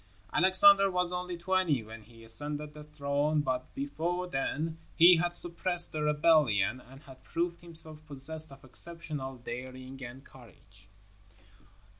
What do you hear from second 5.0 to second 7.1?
had suppressed a rebellion and